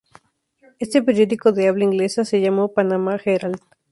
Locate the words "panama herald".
2.73-3.61